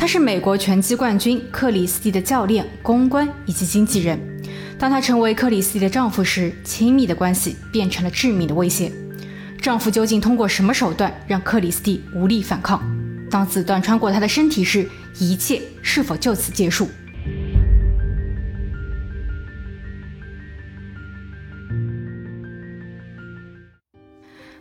[0.00, 4.18] 他是美国拳击冠军克里斯蒂的教练、公关以及经纪人。
[4.78, 8.90] 当他成为克里斯蒂的丈夫时，亲密的关系变成了致命的威胁。
[9.60, 12.82] 丈夫究竟通过什么手段让克里斯蒂无力反抗？
[13.30, 16.88] 当子弹穿过他的身体时，一切是否就此结束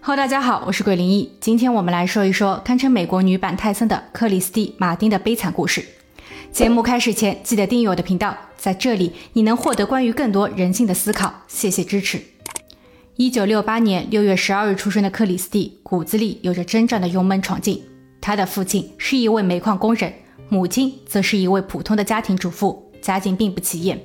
[0.09, 1.31] ？Hello，大家好，我是鬼灵异。
[1.39, 5.85] 今天我们来说一说堪称美国女版泰森的克里斯蒂·马丁的悲惨故事。
[6.51, 11.31] 节目开始前，记得订阅我的频道，在这里你能获得关于更多人性的思考。
[11.47, 12.19] 谢谢支持。
[13.17, 17.79] 一九六八年六月十二日出生的克里斯蒂，骨子里有着真正的勇猛闯劲。
[18.19, 20.11] 他的父亲是一位煤矿工人，
[20.49, 24.01] 母亲则是一位普通的家庭主妇，家境并不起眼。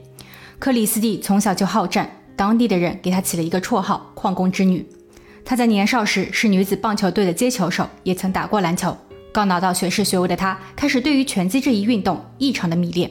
[0.58, 4.86] 克里斯蒂从小就好战，当地的人给他起了一个绰号“矿工之女”。
[5.44, 8.96] 她在年少时是女子棒球队的接球手，也曾打过篮球。
[9.30, 13.10] 刚拿到学士学位的她，开始对于拳击这一运动异常的迷恋。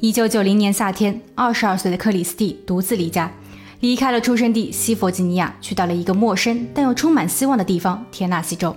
[0.00, 3.32] 一九九零年夏天，二十二岁的克里斯蒂独自离家，
[3.80, 8.76] 离开了出生地西弗吉尼亚，去到了一个陌生但又充满希望的地方——田纳西州。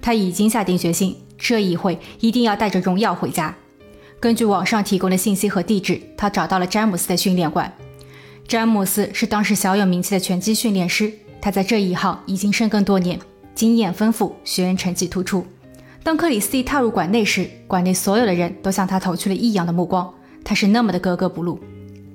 [0.00, 3.54] 他已经下定决心，这一回一定要带着荣耀回家。
[4.20, 7.72] 根据网上提供的信息和地址，他找到了詹姆斯的训练馆。
[8.46, 11.12] 詹姆斯是当时小有名气的拳击训练师。
[11.42, 13.18] 他在这一行已经深耕多年，
[13.52, 15.44] 经验丰富，学员成绩突出。
[16.04, 20.08] 当克里斯蒂踏入馆内时，馆内所有的人都向他投去了异样的目光。
[20.44, 21.58] 他是那么的格格不入。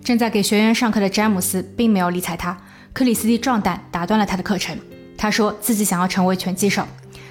[0.01, 2.57] 正在给学员上课的詹姆斯并没有理睬他。
[2.93, 4.77] 克里斯蒂壮胆打断了他的课程。
[5.17, 6.85] 他说自己想要成为拳击手。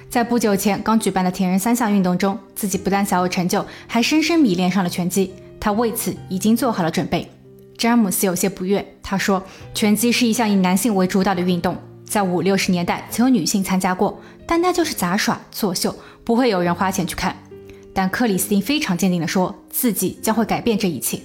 [0.07, 5.33] 在不久前刚举办的铁人三项运动中，自己不但小有成就，还深深迷恋上了拳击。
[5.59, 7.27] 他为此已经做好了准备。
[7.75, 11.77] 詹姆斯有些不悦，他说：“拳击是一项以男性为主导的运动，
[12.07, 17.35] 在五六十年代曾有女性参加过，但那就是杂耍作秀，不会有人花钱去看。”
[17.93, 21.19] 但克里斯汀非常坚定地说自己将会改变这一切。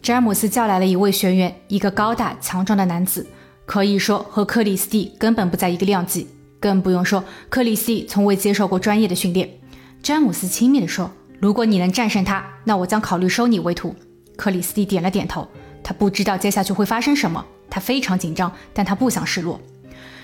[0.00, 3.26] 詹姆斯叫来了一位学员，一个高大强壮的男子，
[3.66, 6.26] 可以说和克里斯蒂根本不在一个量级，
[6.60, 9.50] 更不用说克里斯蒂从未接受过专业的训练。
[10.00, 11.10] 詹姆斯轻蔑地说
[11.40, 13.94] ：“如果你能战胜他，那我将考虑收你为徒。”
[14.38, 15.46] 克里斯蒂点了点头。
[15.82, 19.60] 他不知道接下去会发生什么，他非常紧张，但他不想示弱。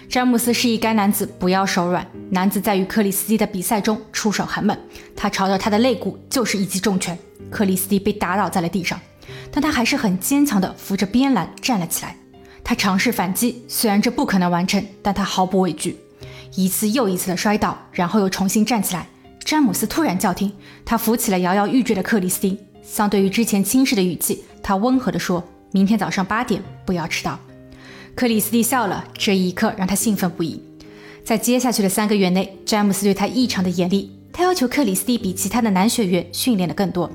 [0.08, 2.06] 詹姆斯示意该男子不要手软。
[2.30, 4.76] 男子在与克里斯蒂的比赛中出手很猛，
[5.16, 7.18] 他朝着他的肋骨就是一记重拳。
[7.50, 9.00] 克里斯蒂被打倒在了地上，
[9.50, 12.16] 但他还是很坚强的扶着边栏站了起来。
[12.62, 15.96] 他尝试反击，虽然这不可能完成，但他毫不畏惧，
[16.54, 19.06] 一次又一次的摔倒，然后又重新站起来。
[19.44, 20.52] 詹姆斯突然叫停，
[20.84, 25.42] 他扶起了摇摇欲坠的克里斯蒂，相对于之前轻视的语气，他温和地说。
[25.72, 27.36] 明天早上八点，不要迟到。
[28.14, 30.62] 克里斯蒂笑了，这一刻让他兴奋不已。
[31.24, 37.10] 在接下去的三个月内，詹姆斯对他异常的严厉，他要求克里斯蒂比其他的男学员训练的更多，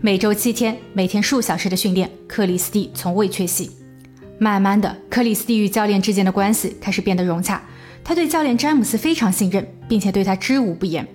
[0.00, 3.70] 每周七天，每天数小时的训练，克里斯蒂从未缺席。
[4.38, 7.60] 慢慢的，克里斯蒂与教练之间的关系开始变得融洽，
[8.04, 11.08] 他对教练詹姆斯非常信任，并且对他知无不言。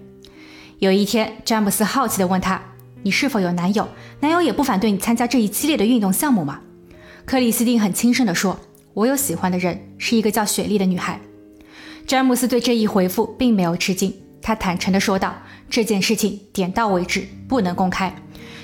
[0.79, 2.61] 有一天，詹姆斯好奇地问他
[3.03, 3.87] ：“你是否有男友？
[4.19, 6.59] 男友也不反对你参加这一激烈的运动项目吗？”
[7.25, 8.59] 克里斯汀很轻声地说
[8.99, 11.21] ：“我有喜欢的人，是一个叫雪莉的女孩。”
[12.05, 18.13] 詹姆斯对这一回复并没有吃惊，他坦诚地说道：“这件事情点到为止，不能公开。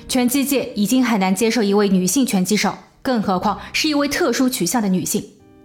[0.06, 5.24] 拳击界已经很难接受一位女性拳击手，更何况是一位特殊取向的女性。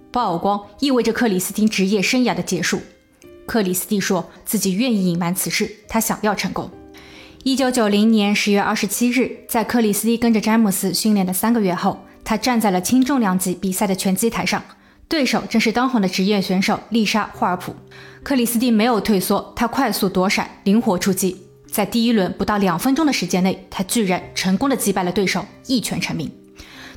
[0.10, 2.80] 曝光意味着克里斯汀职业生涯的结束。”
[3.46, 6.72] 克里斯蒂说自己愿意隐瞒此事，他想要成功。
[7.44, 12.06] 一九九零年十月二十七日，在克里斯蒂跟着詹姆斯训练的三个月后。
[12.24, 14.64] 他站在了轻重量级比赛的拳击台上，
[15.08, 17.76] 对手正是当红的职业选手丽莎·霍尔普。
[18.24, 21.48] 克里斯蒂没有退缩，他快速躲闪，灵活出击。
[21.72, 26.32] 在第一轮不到两分钟的时间内，他居然成功的击败了对手，一拳成名。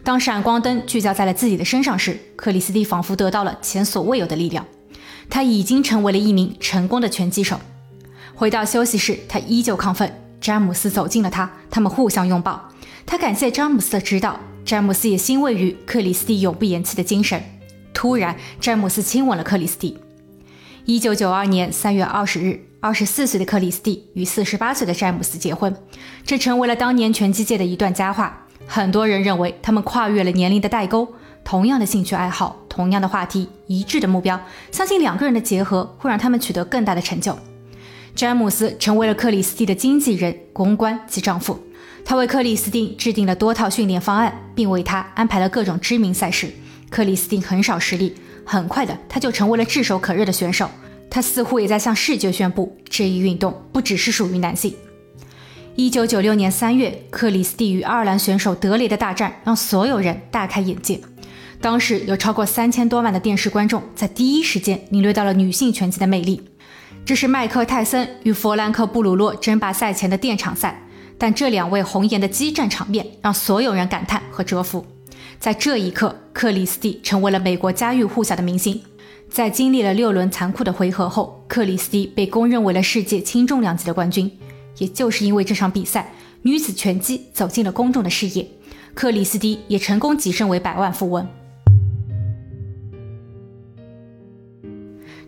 [0.03, 4.67] 当闪光灯聚焦在了自己的身上时，克里斯蒂仿佛得到了前所未有的力量。
[5.31, 7.59] 他已经成为了一名成功的拳击手。
[8.35, 10.13] 回到休息室，他依旧亢奋。
[10.41, 12.69] 詹姆斯走近了他，他们互相拥抱。
[13.07, 14.39] 他感谢詹姆斯的指导。
[14.65, 17.43] 詹姆斯也欣慰于克里斯蒂永不言弃的精神。
[17.93, 19.99] 突然，詹姆斯亲吻了克里斯蒂。
[20.87, 25.77] 一九九二年三月二十日，二十四岁的克里斯蒂与四十八岁的詹姆斯结婚，
[26.25, 28.47] 这成为了当年拳击界的一段佳话。
[28.67, 31.07] 很多人认为他们跨越了年龄的代沟，
[31.45, 34.41] 同样的兴趣爱好，同样的话题，一致的目标，
[34.73, 37.39] 相信两个人的结合会让他们取得更大的成就。
[38.15, 41.61] 詹姆斯成为了克里斯蒂的经纪人、公关及丈夫。
[42.05, 46.51] 他为克里斯汀制定了多套训练方案，并为他安排了各种知名赛事。
[46.91, 48.15] 克里斯汀很少失利，
[48.45, 50.71] 很快的他就成为了炙手可热的选手。
[51.11, 54.75] 他似乎也在向世界宣布，这一运动不只是属于男性。
[55.77, 61.01] 一九九六年三月，克里斯蒂与爱尔兰选手德雷的大战让所有人大开眼界。
[61.61, 66.43] 当时有超过三千多万的电视观众在第一时间领略到了女性拳击的魅力。
[67.05, 70.84] 这是麦克泰森与弗兰克布鲁诺争霸赛前的垫场赛，
[71.19, 74.85] 但这两位红颜的激战场面让所有人感叹和折服。
[75.39, 78.81] 在这一刻，克里斯蒂成为了美国家喻户晓的明星。
[79.31, 84.31] 在经历了六轮残酷的回合后，克里斯蒂被公认为了世界轻重量级的冠军。
[84.79, 86.13] 也就是因为这场比赛，
[86.43, 88.47] 女子拳击走进了公众的视野，
[88.95, 91.27] 克里斯蒂也成功跻身为百万富翁。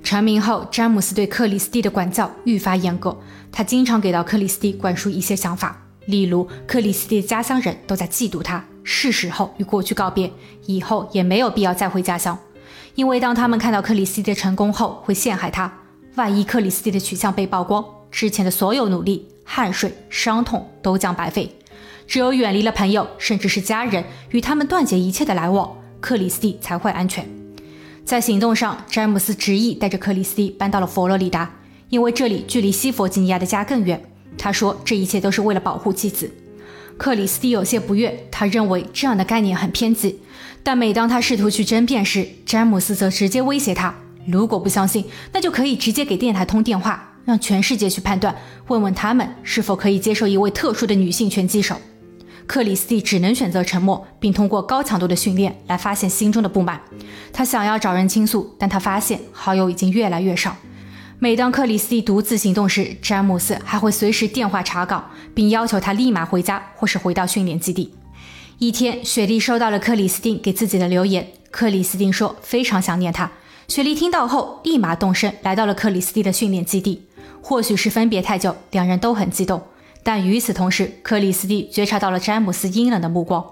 [0.07, 3.19] 成名后，詹姆斯对克里斯蒂的管教愈发严格，
[3.51, 10.31] 他经常给到克里斯蒂灌输一些想法，例如克里斯蒂的家乡人都在嫉妒他，是时候与过去告别，
[10.67, 12.39] 以后也没有必要再回家乡，
[12.95, 15.73] 因为当他们看到克里斯蒂的成功后，会陷害他。
[16.15, 19.27] 万一克里斯蒂的取向被曝光，之前的所有努力。
[19.43, 21.53] 汗水、伤痛都将白费。
[22.07, 27.29] 只有远离了朋友，甚至是家人，与他们断绝一切的来往，克里斯蒂才会安全。
[28.07, 31.53] 在行动上，詹姆斯执意带着克里斯蒂搬到了佛罗里达，
[31.89, 34.01] 因为这里距离西弗吉尼亚的家更远。
[34.39, 36.31] 他说，这一切都是为了保护妻子。
[36.97, 40.21] 克里斯蒂有些不悦，他认为这样的概念很偏激。
[40.63, 43.93] 但每当他试图去争辩时，詹姆斯则直接威胁他：
[44.25, 47.13] 如果不相信，那就可以直接给电台通电话。
[47.25, 48.33] 让全世界去判断，
[48.69, 51.77] 问问他们是否可以接受一位特殊的女性拳击手。
[52.47, 56.81] 克里斯蒂只能选择沉默，并通过高强度的训练来发现心中的不满。
[57.33, 60.57] 他想要找人倾诉，但他发现好友已经越来越少。
[61.19, 67.95] 每当克里斯蒂独自行动时，詹姆斯还会随时电话查岗，并要求他立马回家或是回到训练基地。
[68.59, 71.27] 一天，雪莉收到了克里斯汀给自己的留言。
[71.51, 73.31] 克里斯汀说非常想念他。
[73.67, 77.03] 雪莉听到后，立马动身来到了克里斯蒂的训练基地。
[77.43, 79.63] 或许是分别太久，两人都很激动。
[80.07, 83.45] 但与此同时，克里斯蒂觉察到了詹姆斯阴冷的目光。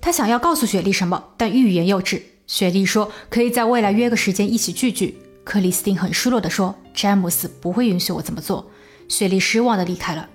[0.00, 2.20] 他想要告诉雪莉什么，但欲言又止。
[2.48, 5.16] 雪莉说可以在未来约个时间一起聚聚。
[5.44, 8.68] 克里斯汀很失落地说：“詹姆斯不会允许我这么做。”
[9.06, 10.28] 雪莉失望地离开了。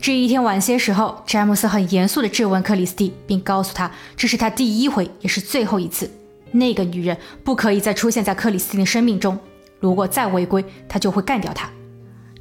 [0.00, 6.10] 这一天晚些时候，詹姆斯很严肃地质问克里斯蒂，并告诉他这是他第一回也是最后一次。
[6.50, 9.38] 那个女人不可以再出现在克里斯汀的生命中。
[9.78, 11.70] 如果再违规，他就会干掉她。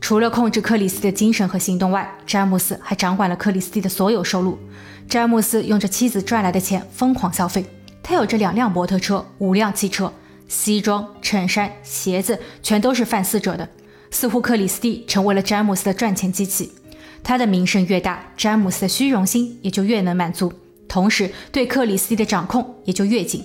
[0.05, 4.55] 除了控制克里斯的精神和行动外，詹姆斯还掌管了克里斯蒂的所有收入。
[5.09, 7.65] 詹姆斯用着妻子赚来的钱疯狂消费，
[8.03, 10.13] 他有着两辆摩托车、五辆汽车，
[10.47, 13.67] 西装、衬衫、鞋子全都是范思哲的。
[14.11, 16.71] 似乎克里斯蒂成为了詹姆斯的赚钱机器。
[17.23, 20.53] 他的名声越大，詹姆斯的虚荣心也就越能满足，
[20.87, 23.43] 同时对克里斯蒂的掌控也就越紧。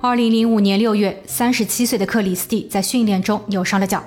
[0.00, 4.02] 二零零五年六月，三十七岁的克里斯蒂在训练中扭伤了脚。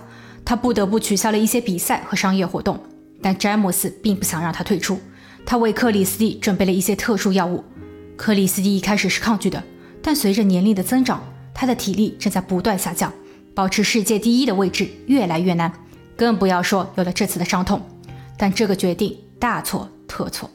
[0.50, 2.80] 他不得不取消了一些比赛和商业活动，
[3.22, 5.00] 但詹姆斯并不想让他退出。
[5.46, 7.64] 他为克里斯蒂准备了一些特殊药物。
[8.18, 9.64] 克里斯蒂一开始是抗拒的，
[10.02, 11.22] 但随着年龄的增长，
[11.54, 13.14] 他的体力正在不断下降，
[13.54, 15.72] 保持世界第一的位置越来越难，
[16.18, 17.80] 更不要说有了这次的伤痛。
[18.36, 20.50] 但这个决定大错特错。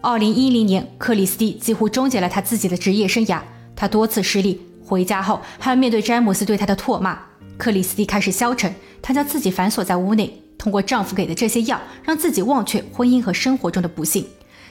[0.00, 3.40] 二零一零年，克里斯蒂几乎终结了他自己的职业生涯。
[3.74, 7.18] 他多次失利，回家后还要面对詹姆斯对他的唾骂。
[7.56, 8.74] 克里斯蒂开始消沉，
[9.06, 14.24] 她将自己反锁在屋内，通过丈夫给的这些药，让自己忘却婚姻和生活中的不幸。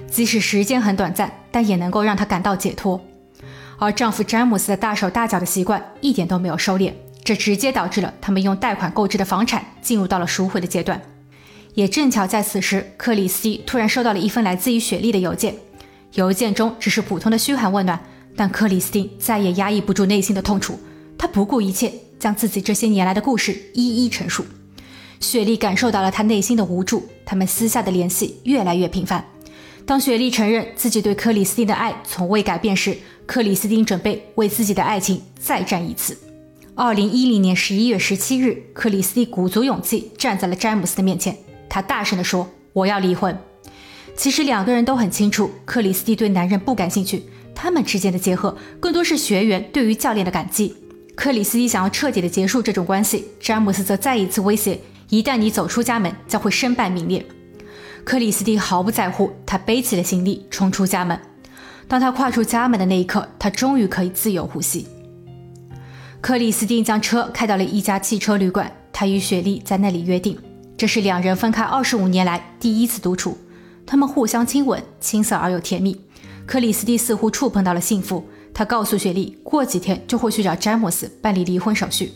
[0.10, 3.00] 即使时间很短暂，但也能够让她感到解脱。
[3.78, 6.92] 而丈夫詹姆斯的大手大脚的习惯一点都没有收敛，
[7.24, 11.00] 这直接导致了他们用贷款购置的房产进入到了赎回的阶段。
[11.76, 15.54] 也正巧在此时，克里斯蒂突然收到了一份来自于雪莉的邮件，
[16.14, 18.04] 邮件中只是普通的嘘寒问暖，
[18.36, 20.80] 但克里斯汀再也压抑不住内心的痛楚，
[21.20, 21.94] 她不顾一切。
[22.24, 24.46] 将自己这些年来的故事一一陈述，
[25.20, 27.06] 雪莉感受到了他内心的无助。
[27.26, 29.26] 他们私下的联系越来越频繁。
[29.86, 36.18] 当雪莉承认自己对克里斯汀的爱从未改变时，克里斯汀准备为自己的爱情再战一次。
[36.76, 41.36] 二零一零年十一月十七日，克里斯汀鼓足勇气站在了詹姆斯的面前，
[41.68, 43.38] 他大声地说：“我要离婚。”
[44.16, 50.74] 其实两个人都很清楚，克里斯汀对男人不感兴趣，他们之间的结合更多是学员对于教练的感激。
[51.16, 54.80] 克里斯蒂想要彻底的结束这种关系，詹姆斯则再一次威胁：
[55.10, 57.26] 一旦你走出家门，将会身败名裂。
[58.04, 61.18] 克里斯蒂毫不在乎，他背起了行李，冲出家门。
[61.88, 64.88] 当他跨出家门的那一刻，他终于可以自由呼吸。
[66.20, 70.38] 克里斯汀将车开到了一家汽车旅馆，他与雪莉在那里约定，
[70.76, 73.38] 这是两人分开二十五年来第一次独处。
[73.86, 76.02] 他们互相亲吻，青涩而又甜蜜。
[76.46, 78.26] 克里斯蒂似乎触碰到了幸福。
[78.54, 82.12] 他告诉雪莉，过几天就会去找詹姆斯办理离婚手续。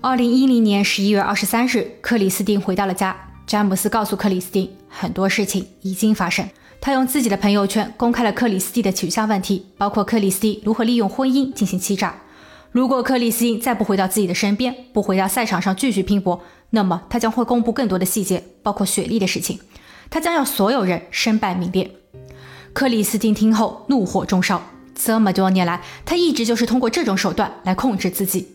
[0.00, 3.16] 二零一零年十一月二十三日，克里斯汀回到了家。
[3.46, 6.48] 詹姆斯告诉克里斯汀，很多事情已经发生。
[6.80, 12.14] 他用自己的朋友圈公开了克里斯蒂的取向问题，包括克里斯蒂如何利用婚姻进行欺诈。
[12.70, 19.60] 如果克里斯汀再不回到自己的身边，不回到赛场上继续拼搏，那么他将会公布更多的细节，包括雪莉的事情。
[20.10, 21.90] 他将要所有人身败名裂。
[22.74, 24.60] 克里斯汀听后怒火中烧，
[24.96, 28.48] 这么多年来，他一直就是通过这种手段来控制自己。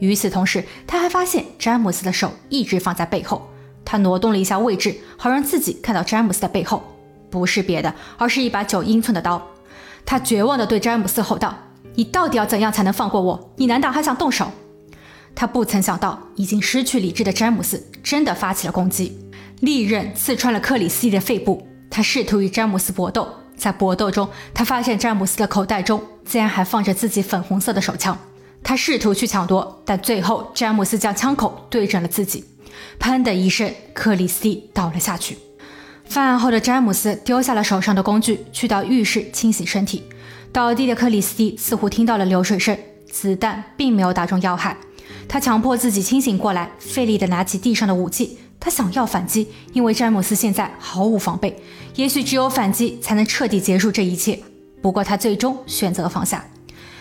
[0.00, 3.48] 与此同时，他还发现詹姆斯的手一直放在背后。
[3.82, 6.84] 他挪动了一下位置，好让自己看到詹姆斯的背后，
[7.30, 9.42] 不是别的，而是一把九英寸的刀。
[10.04, 11.56] 他绝望地对詹姆斯吼道
[11.96, 13.50] ：“你到底要怎样才能放过我？
[13.56, 14.52] 你难道还想动手？”
[15.34, 19.18] 他不曾想到，已经失去理智的詹姆斯真的发起了攻击，
[19.60, 21.66] 利刃刺穿了克里斯蒂的肺部。
[21.90, 28.16] 他试图与詹姆斯搏斗，在搏斗中，他发现詹姆斯的口袋中竟然还放着自己粉红色的手枪。
[28.62, 32.44] 他试图去抢夺，但最后詹姆斯将枪口对准了自己。
[32.98, 35.36] 砰的一声，克里斯蒂倒了下去。
[36.06, 40.02] 犯案后的詹姆斯丢下了手上的工具，去到浴室清洗身体。
[40.52, 42.78] 倒地的克里斯蒂似乎听到了流水声，
[43.10, 44.76] 子弹并没有打中要害。
[45.28, 48.38] 他强迫自己清醒过来，费力地拿起地上的武器。
[48.64, 51.54] 他想要反击，因为詹姆斯现在毫无防备。
[51.96, 54.40] 也许只有反击才能彻底结束这一切。
[54.80, 56.42] 不过他最终选择放下。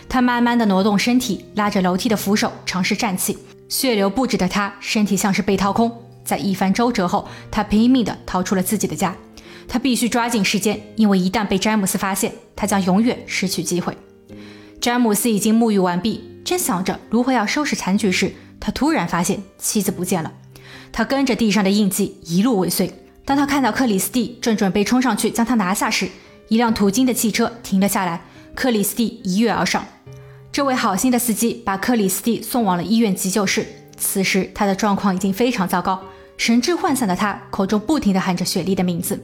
[0.09, 3.37] 他慢慢地挪动身体，拉着楼梯的扶手，尝试站起。
[3.69, 5.89] 血流不止的他，身体像是被掏空。
[6.25, 9.15] 在一番周折后，他拼命地逃出了自己的家。
[9.65, 13.97] 他必须抓紧时间，因为一旦被詹姆斯发现，他将永远失去机会。
[14.81, 20.29] 詹姆斯已经沐浴完毕，正想着如何要收拾残局时，他突然发现妻子不见了。
[20.93, 22.89] 他跟着地上的印记一路尾随。
[23.25, 26.07] 当他看到克里斯蒂正准备冲上去将他拿下时，
[26.49, 28.21] 一辆途经的汽车停了下来。
[28.53, 29.83] 克里斯蒂一跃而上。
[30.51, 33.65] 这位好心的司机把克里斯蒂送往了医院急救室。
[33.97, 35.99] 此时他的状况已经非常糟糕，
[36.37, 39.19] 神志涣散的他口中不停地喊着雪莉的名字。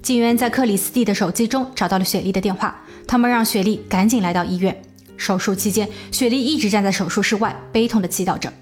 [0.00, 4.80] 警员在克里斯蒂的手机中找到了雪莉的电话，他们让雪莉赶紧来到医院。
[5.16, 8.52] 手术期间，雪莉一直站在手术室外，悲痛地祈祷着。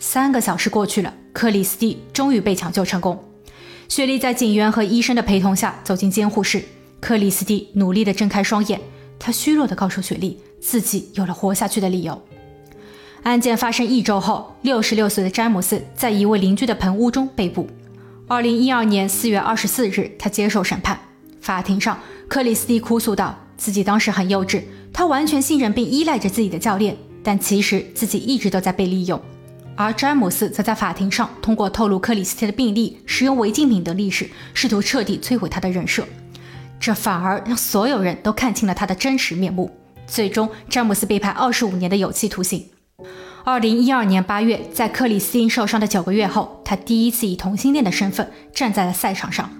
[0.00, 3.22] 三个小时过去了，克里斯蒂终于被抢救成功。
[3.88, 6.64] 雪莉在警员和医生的陪同下走进监护室，
[7.00, 8.80] 克里斯蒂努力地睁开双眼，
[9.18, 10.40] 他虚弱地告诉雪莉。
[10.60, 12.20] 自己有了活下去的理由。
[13.22, 17.66] 案件发生一周后，六十六岁的詹姆斯在一位邻居的棚屋中被捕。
[18.26, 21.00] 二零一二年四月二十四日，他接受审判。
[21.40, 29.18] 法庭上，克里斯蒂哭诉道：“自己当时很幼稚，他完全信任并依赖着自己的教练，但其实自己一直都在被利用。”
[29.82, 36.06] 而詹姆斯则在法庭上通过透露克里斯蒂的病历、使用违禁品等历史，试图彻底摧毁他的人设。
[36.78, 39.70] 这反而让所有人都看清了他的真实面目。
[40.06, 42.66] 最终，詹姆斯被判二十五年的有期徒刑。
[43.42, 49.50] 二零一二年八月，在克里斯汀受伤的九个月后，他第一次以同性恋的身份站在了赛场上。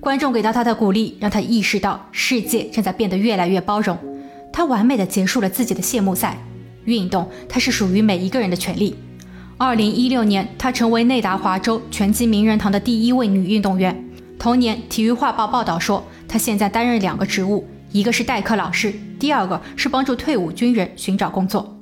[0.00, 3.98] 观众给到他的鼓励，让他意识到世界正在变得越来越包容。
[4.50, 6.38] 他完美的结束了自己的谢幕赛。
[6.84, 8.96] 运动，它是属于每一个人的权利。
[9.60, 14.08] 二零一六年，她成为内达华州拳击名人堂的第一位女运动员。
[14.38, 17.66] 同年，《体育画报》报道说，她现在担任两个职务。
[17.90, 21.76] 一个是代课老师，第二个是帮助退伍军人寻找工作。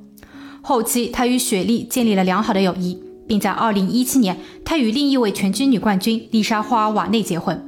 [0.63, 7.63] 后期，她与雪莉建立了良好的友谊，并在2017年，她与另一位拳击女冠军丽莎·霍尔瓦内结婚。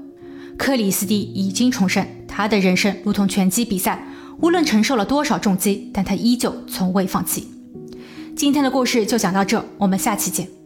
[0.57, 4.09] 克里斯蒂已经重生，她的人生如同拳击比赛，
[4.41, 7.58] 无论承受了多少重击，但她依旧从未放弃。
[8.39, 10.58] 今天的故事就讲到这，我们下期见。